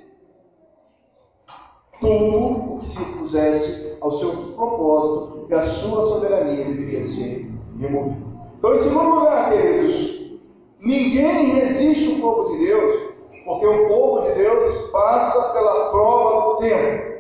[1.99, 7.51] Tudo o que se opusesse ao seu propósito e à sua soberania deveria ser
[7.81, 8.27] removido.
[8.59, 10.39] Então, em segundo lugar, queridos,
[10.79, 13.15] ninguém resiste o povo de Deus,
[13.47, 17.17] porque o povo de Deus passa pela prova do tempo.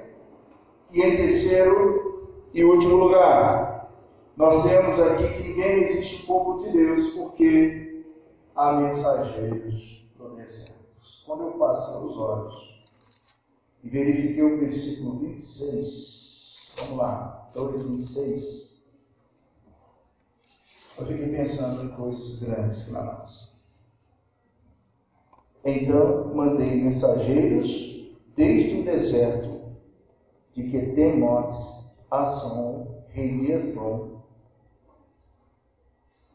[0.92, 3.90] E em terceiro e último lugar,
[4.36, 7.85] nós temos aqui que ninguém resiste o povo de Deus, porque
[8.56, 10.86] a mensageiros do deserto.
[11.26, 12.80] Quando eu passei os olhos
[13.84, 18.88] e verifiquei o versículo 26, vamos lá, 2, 26,
[20.98, 23.56] eu fiquei pensando em coisas grandes que nossa.
[25.62, 29.60] Então mandei mensageiros desde o deserto
[30.54, 34.16] de que Demotes, Asson, rei de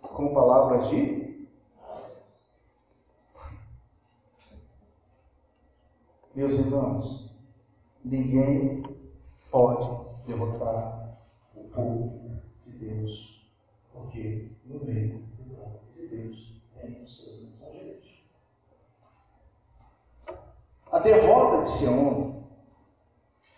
[0.01, 1.20] com palavras de
[6.34, 7.30] Meus irmãos,
[8.06, 8.82] ninguém
[9.52, 9.86] pode
[10.26, 11.17] derrotar
[11.54, 13.46] o povo de Deus,
[13.91, 18.24] porque no meio do povo de Deus tem os seus mensageiros.
[20.89, 22.44] A derrota de Sião,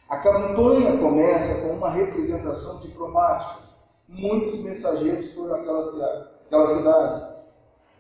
[0.10, 3.68] a campanha começa com uma representação diplomática.
[4.08, 7.43] Muitos mensageiros foram àquela cidade.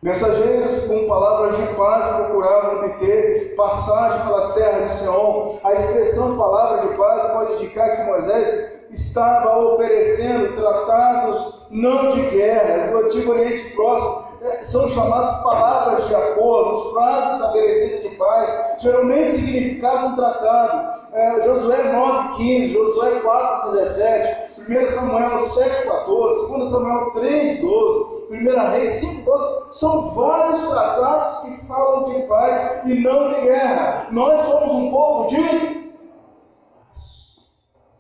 [0.04, 5.60] Mensageiros com palavras de paz procuravam obter passagem pelas terras de Sião.
[5.63, 12.92] A expressão palavra de paz pode indicar que Moisés estava oferecendo tratados não de guerra
[12.92, 14.34] do Antigo Oriente Próximo.
[14.42, 21.02] É, são chamadas palavras de acordo, frases estabelecidas de paz, geralmente significavam um tratado.
[21.13, 28.12] É, Josué 9,15, Josué 4,17, 1 Samuel 7,14, 2 Samuel 3,12.
[28.34, 34.12] 1 Reis 5,12, são vários tratados que falam de paz e não de guerra.
[34.12, 35.93] Nós somos um povo de.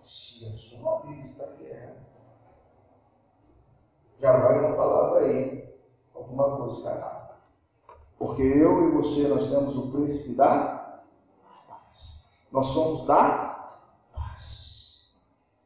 [0.03, 1.93] Se a sua Bíblia está em guerra,
[4.19, 5.69] já vai uma palavra aí,
[6.15, 7.35] alguma coisa está errada.
[8.17, 10.97] Porque eu e você, nós temos o príncipe da
[11.67, 12.39] paz.
[12.51, 13.75] Nós somos da
[14.13, 15.11] paz.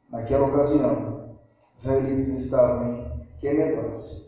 [0.10, 1.38] Naquela ocasião,
[1.76, 4.27] os israelitas estavam em Quemedote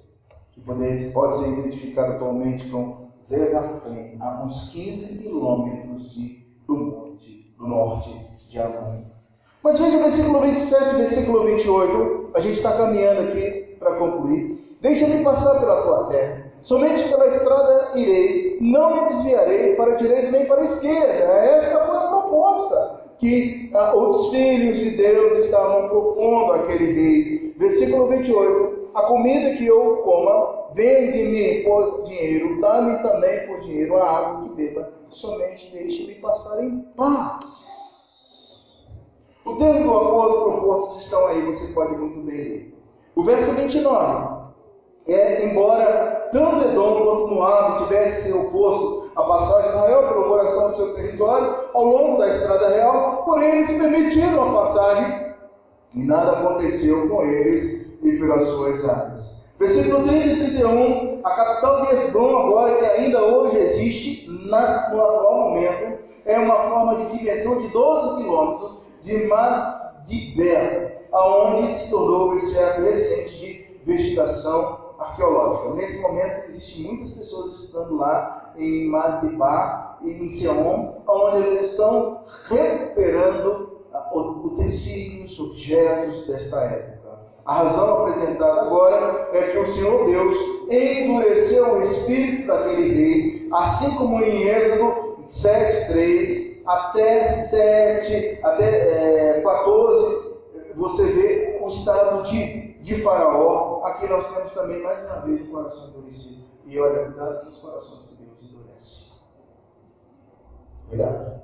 [0.65, 6.17] que pode, ser identificado atualmente com Zezafim, a uns 15 quilômetros
[6.67, 8.09] do monte, do norte
[8.49, 9.03] de Amon.
[9.63, 14.77] Mas veja o versículo 27 e versículo 28, a gente está caminhando aqui para concluir.
[14.81, 20.31] Deixa-me passar pela tua terra, somente pela estrada irei, não me desviarei para a direita
[20.31, 21.13] nem para a esquerda.
[21.13, 27.53] Esta foi a proposta que ah, os filhos de Deus estavam propondo àquele rei.
[27.57, 34.09] Versículo 28 a comida que eu coma, vende-me por dinheiro, dá-me também por dinheiro a
[34.09, 37.39] água que beba, somente deixe-me passar em paz.
[39.45, 42.79] O termo do acordo proposto estão aí, você pode muito bem ler.
[43.15, 44.39] O verso 29
[45.07, 50.75] é, embora tanto Edom quanto Moab tivesse sido oposto à passagem Israel pelo coração do
[50.75, 55.35] seu território ao longo da estrada real, porém eles permitiram a passagem
[55.95, 59.49] e nada aconteceu com eles e pelas suas áreas.
[59.59, 65.01] Versículo 30 e 31, a capital de Esdom, agora que ainda hoje existe, na, no
[65.01, 72.29] atual momento, é uma forma de dimensão de 12 quilômetros de Madibel, aonde se tornou
[72.29, 75.73] o objeto recente de vegetação arqueológica.
[75.75, 82.23] Nesse momento, existem muitas pessoas estudando lá em Madibá e em Seon, onde eles estão
[82.47, 83.79] recuperando
[84.13, 86.88] utensílios, objetos desta época.
[87.49, 90.35] A razão apresentada agora é que o Senhor Deus
[90.69, 100.35] endureceu o espírito daquele rei, assim como em Êxodo 7, até 7, até é, 14,
[100.75, 103.83] você vê o estado de, de Faraó.
[103.83, 106.49] Aqui nós temos também mais uma vez o coração endurecido.
[106.67, 109.23] E olha, cuidado com os corações que Deus endurece.
[110.87, 111.41] Cuidado.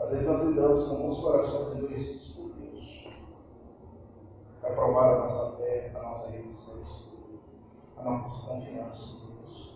[0.00, 2.64] Às vezes nós lidamos com alguns corações endurecidos por Deus
[4.64, 7.12] para provar a nossa fé, a nossa resistência.
[7.98, 9.74] a nossa confiança em Deus.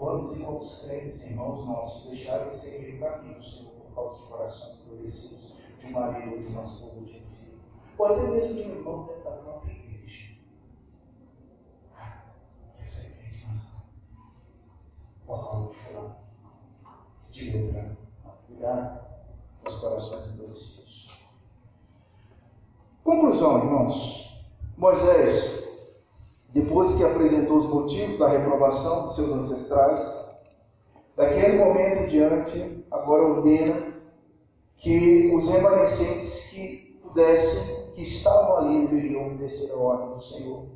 [0.00, 4.28] Quantos e quantos crentes, irmãos nossos, deixaram de seguir o caminho, Senhor, por causa de
[4.28, 7.60] corações endurecidos, de um marido ou de uma esposa, de um filho,
[7.98, 10.36] ou até mesmo de um irmão dentro da própria igreja.
[12.78, 13.82] Essa é a indignação.
[15.26, 16.16] Por causa de fulano,
[17.30, 17.98] de letra.
[18.46, 19.00] Cuidado
[19.62, 21.20] com os corações endurecidos.
[23.04, 24.46] Conclusão, irmãos.
[24.78, 25.59] Moisés
[26.52, 30.36] depois que apresentou os motivos da reprovação dos seus ancestrais,
[31.16, 33.94] daquele momento em diante, agora ordena
[34.76, 40.66] que os remanescentes que pudessem, que estavam ali, deveriam obedecer a ordem do Senhor.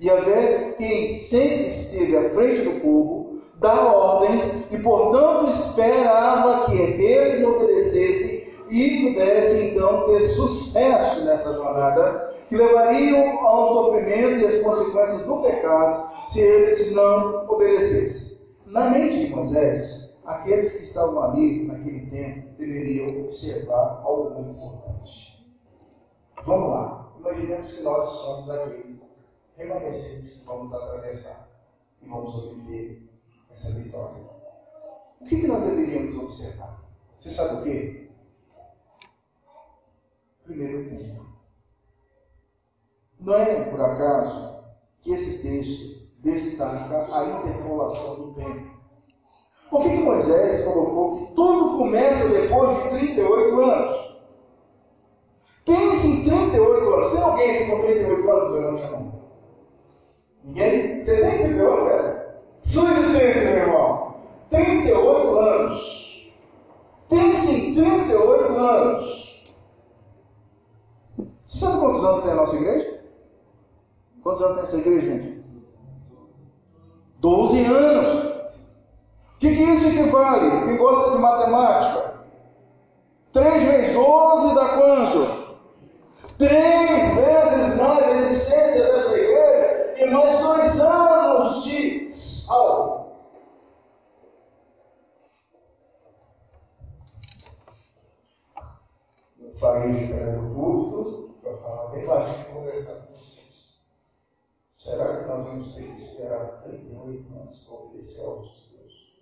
[0.00, 6.78] E haver quem sempre esteve à frente do povo, dá ordens e, portanto, esperava que
[6.78, 14.62] eles obedecessem e pudessem então ter sucesso nessa jornada que levariam ao sofrimento e às
[14.62, 18.48] consequências do pecado se eles não obedecessem.
[18.66, 25.46] Na mente de Moisés, aqueles que estavam ali naquele tempo deveriam observar algo muito importante.
[26.44, 27.12] Vamos lá.
[27.18, 29.24] Imaginemos que nós somos aqueles
[29.56, 31.48] remanescentes que vamos atravessar
[32.02, 33.10] e vamos obter
[33.50, 34.22] essa vitória.
[35.20, 36.80] O que, nós deveríamos observar?
[37.16, 38.10] Você sabe o que?
[40.44, 41.27] Primeiro tempo.
[43.20, 44.58] Não é por acaso
[45.00, 48.78] que esse texto destaca a interpolação do tempo.
[49.70, 54.18] Por que, que Moisés colocou que tudo começa depois de 38 anos?
[55.64, 57.12] Pense em 38 anos.
[57.12, 58.52] Tem alguém aqui com 38 anos?
[58.52, 59.22] Levante a mão.
[60.44, 61.02] Ninguém?
[61.02, 62.42] Você tem 38, cara?
[62.62, 64.14] Sua existência, meu irmão.
[64.50, 66.32] 38 anos.
[67.10, 69.54] Pense em 38 anos.
[71.44, 73.00] Você sabe quantos anos tem a nossa igreja?
[74.22, 75.38] Quantos anos tem essa igreja, gente?
[77.20, 78.24] Doze anos.
[79.34, 80.66] O que, que isso equivale?
[80.66, 82.20] Quem gosta de matemática?
[83.32, 85.56] Três vezes doze dá quanto?
[86.38, 93.12] Três vezes mais a existência dessa igreja e mais dois anos de salvo.
[99.40, 103.38] Eu saí de do culto para falar bem baixo conversar com você.
[104.88, 109.18] Será que nós vamos ter que esperar 38 anos para obedecer aos de Deus?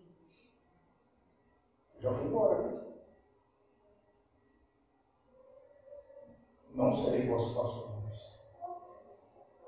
[1.98, 2.80] Já fui embora, né?
[6.74, 8.38] Não serei vosso pastor mais.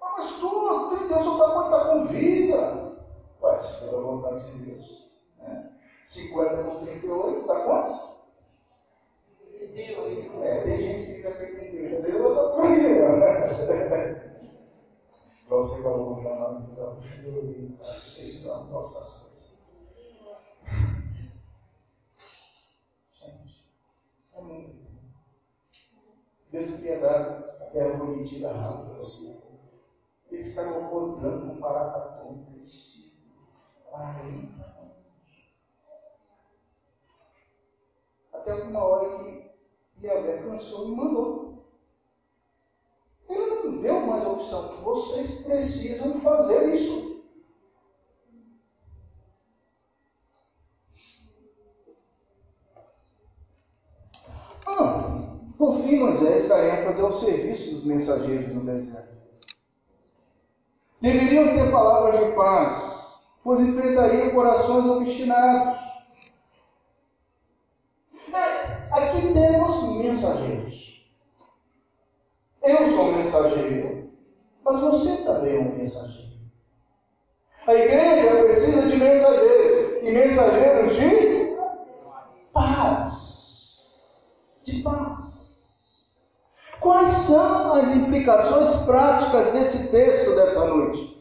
[0.03, 2.99] Ah, mas tu, Deus só está está com vida.
[3.43, 5.11] Ué, se for a vontade de Deus.
[5.39, 5.73] Né?
[6.07, 8.19] 50 com 38, dá quantos?
[9.49, 10.43] 38.
[10.45, 12.03] É, tem gente que fica com 38.
[12.03, 14.29] Deus está por aí, né?
[15.49, 19.67] Você falou lá na vida, vocês não nossas coisas.
[23.15, 23.73] Gente,
[24.37, 24.77] é muito.
[26.53, 27.71] Deus queria dar a
[28.39, 28.99] prometida rápida.
[30.31, 30.55] Eles
[31.47, 33.09] com um baratatão, triste.
[33.93, 34.49] Aí,
[38.33, 39.49] até uma hora que
[40.03, 41.49] Yahvé cansou e mandou.
[43.29, 44.83] Ele não deu mais opção.
[44.83, 47.19] Vocês precisam fazer isso.
[54.67, 55.09] Ah,
[55.57, 57.03] por fim, Moisés dá ênfase
[57.69, 59.19] serviço dos mensageiros no deserto.
[61.01, 65.79] Deveriam ter palavras de paz, pois enfrentariam corações obstinados.
[68.91, 71.09] Aqui temos mensageiros.
[72.63, 74.11] Eu sou mensageiro,
[74.65, 76.29] mas você também é um mensageiro.
[77.67, 81.57] A igreja precisa de mensageiros e mensageiros de
[82.53, 83.91] paz.
[84.65, 85.38] De paz.
[86.81, 91.19] Quais são as implicações práticas desse texto dessa noite?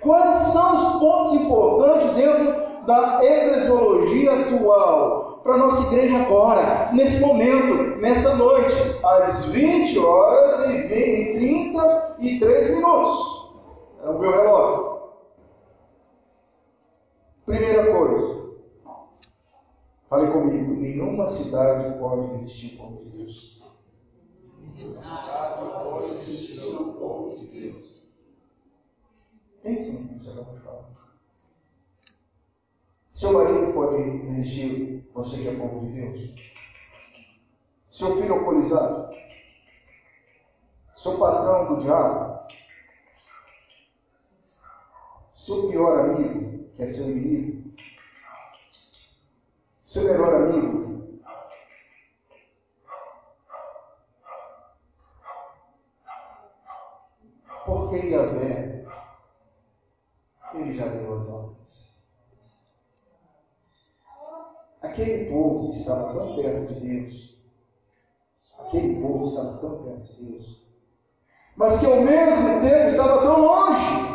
[0.00, 5.26] Quais são os pontos importantes dentro da eclesiologia atual?
[5.46, 8.74] para nossa igreja agora, nesse momento, nessa noite,
[9.04, 10.88] às 20 horas e
[11.32, 13.54] 33 minutos.
[14.02, 14.96] É o meu relógio.
[17.46, 18.56] Primeira coisa,
[20.10, 23.55] fale comigo: nenhuma cidade pode existir como de Deus.
[24.76, 28.10] Cidade pode existir como povo de Deus.
[29.62, 30.90] Pense no que de falar.
[33.14, 36.54] Seu marido pode existir, você que é povo de Deus.
[37.90, 39.16] Seu filho alcoolizado.
[40.94, 42.46] Seu patrão do diabo.
[45.32, 47.72] Seu pior amigo quer ser inimigo.
[49.82, 50.95] Seu melhor amigo
[57.66, 58.84] porque Yahvé,
[60.54, 62.06] ele já deu as ordens.
[64.80, 67.42] Aquele povo que estava tão perto de Deus,
[68.58, 70.66] aquele povo estava tão perto de Deus,
[71.56, 74.06] mas que ao mesmo tempo estava tão longe.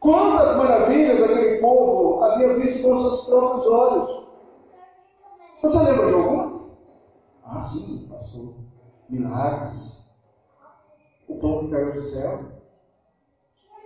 [0.00, 4.28] Quantas maravilhas aquele povo havia visto com seus próprios olhos.
[5.60, 6.78] Você lembra de algumas?
[7.44, 8.54] Ah, sim, pastor.
[9.10, 10.07] Milagres.
[11.28, 12.40] O pão que caiu do céu.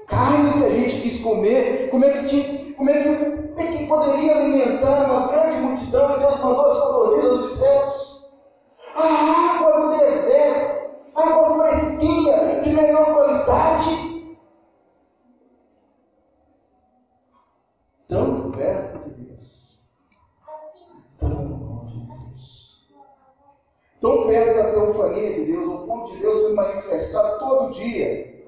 [0.06, 1.90] Carne que a gente quis comer.
[1.90, 6.16] Como é que, tinha, como é que, como é que poderia alimentar uma grande multidão
[6.16, 8.32] e Deus mandou as codornizas dos céus?
[8.94, 10.82] A água no deserto
[11.14, 14.12] água fresquinha, de melhor qualidade.
[18.08, 19.78] Tão perto de Deus,
[21.18, 22.88] tão longe de Deus,
[24.00, 25.61] tão perto da teofania de Deus,
[27.82, 28.46] dia.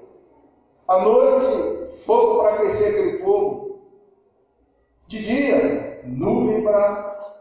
[0.87, 3.79] À noite, fogo para aquecer aquele povo.
[5.07, 7.35] De dia, nuvem para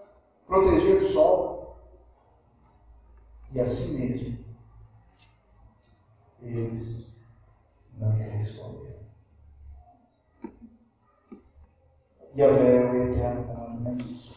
[0.46, 1.78] proteger do sol.
[3.52, 4.44] E assim mesmo,
[6.42, 7.22] eles
[7.96, 8.94] não responderam.
[12.36, 14.33] Yahvé é o eterno comandante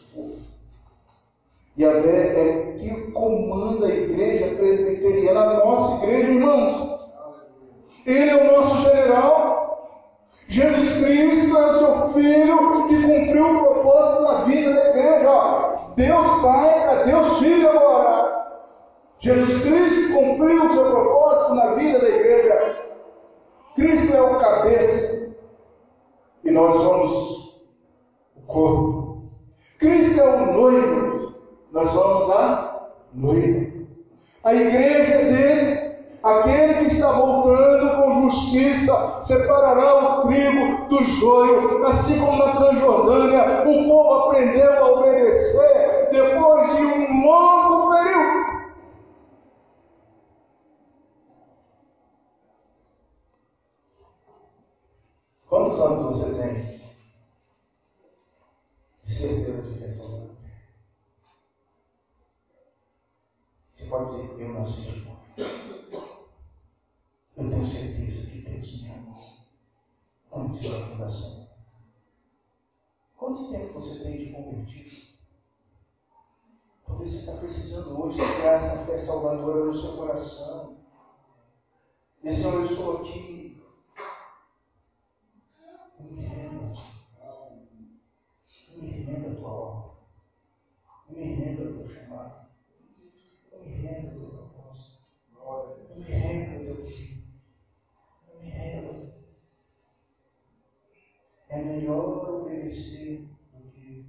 [101.58, 104.06] É melhor obedecer do que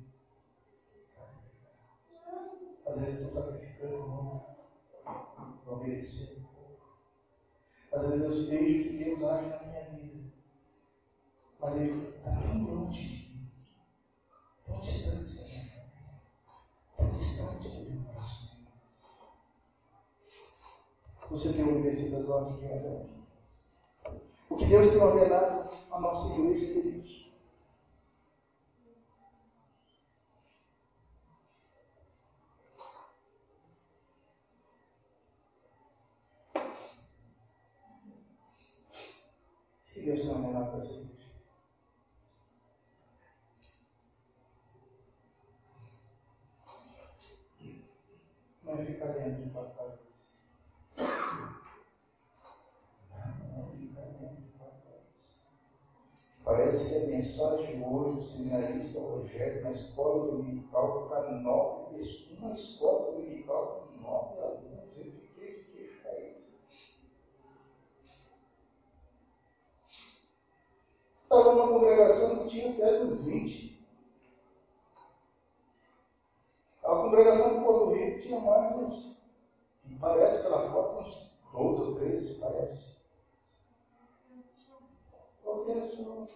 [1.07, 1.73] sacrificar.
[2.85, 4.45] Às vezes estou sacrificando muito
[5.63, 6.99] para obedecer um pouco.
[7.91, 10.19] Às vezes eu vejo que Deus age na minha vida
[11.59, 13.51] mas ele está tão longe de mim,
[14.65, 16.21] tão distante da minha família,
[16.97, 18.59] tão distante do meu coração.
[21.29, 23.09] Você tem obedecido as ordens de Deus.
[24.49, 26.89] O que Deus tem ordenado à nossa igreja, queridos.
[26.89, 27.29] que Deus
[36.09, 39.69] tem ordenado para essa igreja?
[39.69, 41.09] não é ficar dentro de tua cabeça.
[48.63, 50.39] Não é ficar dentro de tua cabeça.
[56.43, 62.51] Parece que a mensagem hoje do seminarista Rogério na escola dominical para nove pessoas, uma
[62.51, 66.39] escola dominical com nove alunos, eu fiquei de queixo caído.
[71.31, 73.77] Estava numa congregação que tinha até dos 20.
[76.83, 79.21] A congregação do Porto Rico tinha mais uns,
[80.01, 82.97] parece pela foto, uns 12 ou 13, parece.
[85.45, 86.27] Eu penso, o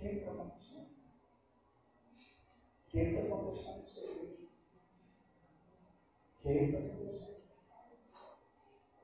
[0.00, 0.88] que está acontecendo?
[2.88, 4.48] O que está acontecendo nessa igreja?
[6.40, 7.41] O que está acontecendo?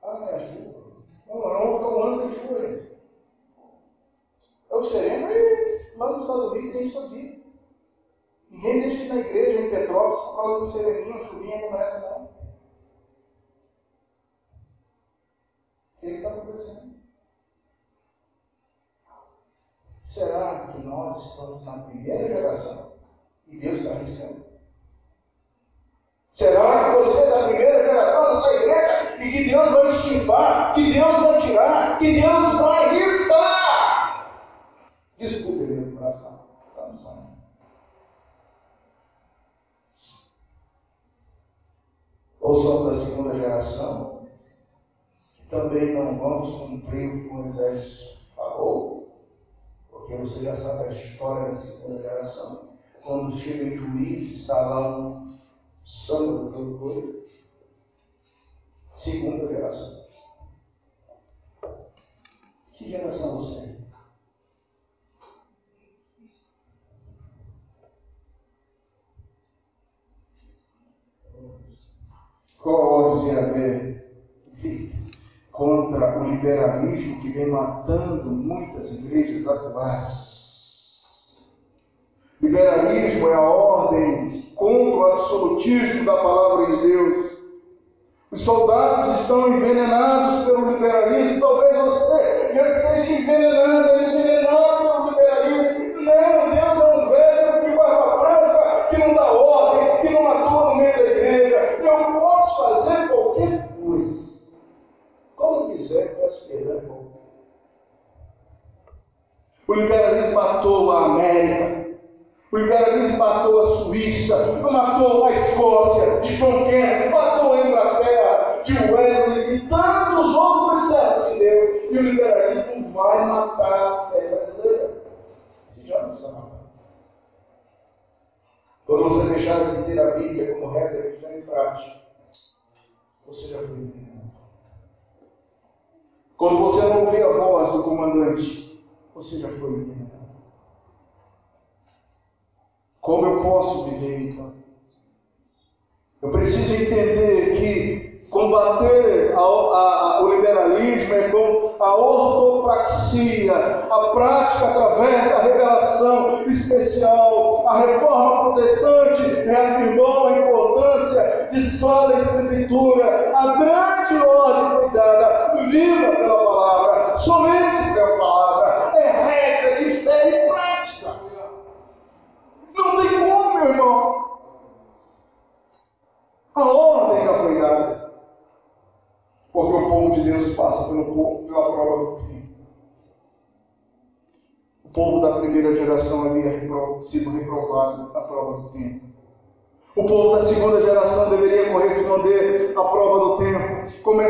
[0.09, 0.79] Ah, me ajuda.
[1.27, 2.89] Não, não, fica um ano sem chuva.
[4.71, 7.53] Eu sereno e lá no Estado Unidos tem isso aqui.
[8.49, 12.09] Ninguém deixa de ir na igreja em Petrópolis por causa do sereninho, chuvinha como essa,
[12.09, 12.25] não.
[15.95, 16.99] O que está acontecendo?
[20.01, 22.93] Será que nós estamos na primeira geração
[23.47, 24.45] e Deus está arriscando?
[26.31, 28.28] Será que você é da primeira geração
[29.19, 34.45] e que Deus vai extirpar, que Deus vai tirar, que Deus vai riscar?
[35.17, 37.37] Desculpe meu coração, está no sonho.
[42.39, 44.21] Ou somos da segunda geração,
[45.35, 49.19] que também não vamos cumprir o que Moisés falou,
[49.89, 52.69] porque você já sabe a história da segunda geração.
[53.03, 55.37] Quando chega em juiz, está lá um
[55.83, 57.18] samba do cantor,
[58.99, 60.09] segunda geração.
[62.73, 63.79] Que geração você é?
[72.57, 74.11] Qual a haver
[75.49, 81.01] contra o liberalismo que vem matando muitas igrejas atuais?
[82.41, 87.28] Liberalismo é a ordem contra o absolutismo da palavra de Deus.
[88.31, 91.39] Os soldados estão envenenados pelo liberalismo.
[91.39, 93.58] Talvez você já esteja envenenado,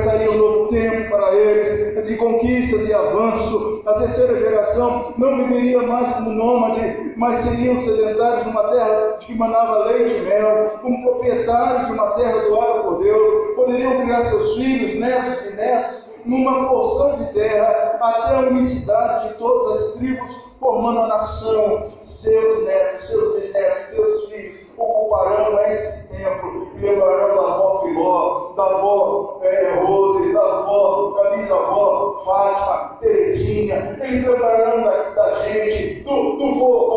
[0.10, 3.84] Começaria um novo tempo para eles, de conquistas e avanço.
[3.86, 9.86] A terceira geração não viveria mais como nômade, mas seriam sedentários numa terra que manava
[9.86, 13.56] leite e mel, como proprietários de uma terra doada por Deus.
[13.56, 19.34] Poderiam criar seus filhos, netos e netos numa porção de terra até a unicidade de
[19.36, 21.92] todas as tribos, formando a nação.
[22.02, 28.64] Seus netos, seus bisnetos, seus filhos ocuparão esse templo e lembrarão da avó Filó, da
[28.64, 33.98] avó é, Rose, da avó, da bisavó Fátima, Terezinha.
[34.02, 36.90] Eles lembrarão da, da gente, do, do vô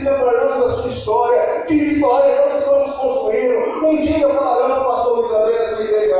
[0.00, 1.64] eles lembrarão da sua história.
[1.64, 3.86] Que história nós estamos construindo?
[3.86, 6.16] Um dia falarão, pastor Luiz André, essa igreja.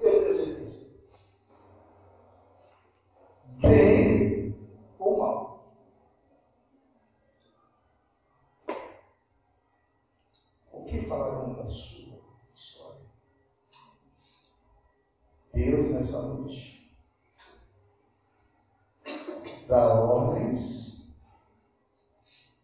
[0.00, 0.70] Eu tenho certeza.
[3.62, 4.54] Bem
[4.98, 5.64] ou mal.
[10.72, 12.18] O que falarão da sua
[12.52, 13.06] história?
[15.54, 16.96] Deus, nessa noite,
[19.68, 21.12] dá ordens,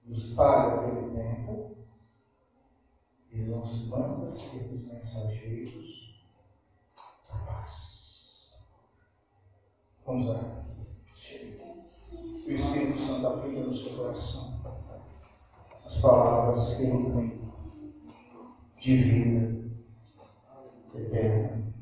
[0.04, 1.76] nos paga pelo tempo,
[3.30, 6.20] e nos manda ser os mensageiros
[7.28, 8.52] da paz.
[10.04, 10.64] Vamos lá.
[12.46, 14.56] O Espírito Santo aplica no seu coração
[15.74, 17.45] as palavras que ele tem
[18.78, 19.64] de vida
[20.94, 21.74] eterna.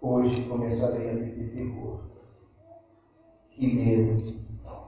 [0.00, 2.10] Hoje começarei a viver terror
[3.56, 4.40] e medo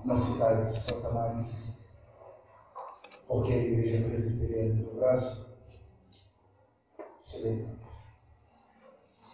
[0.05, 1.53] na cidade de Santa Maria,
[3.27, 5.63] porque a igreja presbiteriana do braço
[7.21, 7.83] se levanta.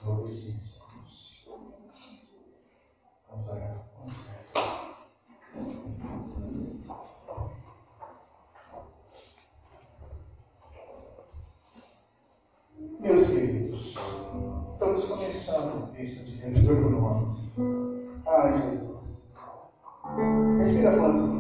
[0.03, 0.07] A
[3.31, 3.68] Vamos orar.
[16.49, 17.55] em 18 nomes.
[18.26, 19.34] Ai, Jesus.
[20.59, 21.38] Respira fundo.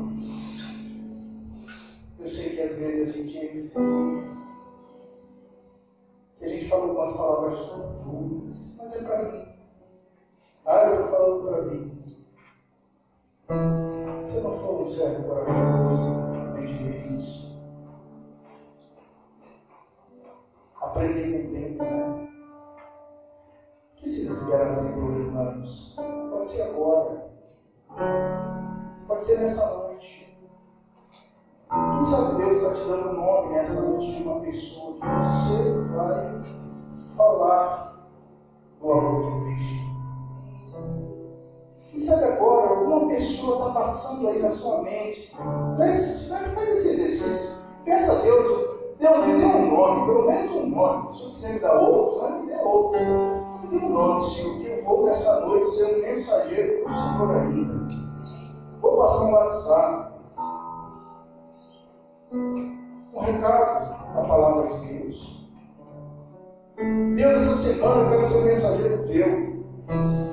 [67.68, 69.48] semana eu quero ser mensageiro teu.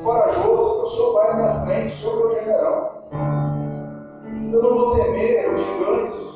[0.04, 3.10] Corajoso, o Senhor na frente, o meu o general.
[4.54, 6.35] Eu não vou temer os gigantes,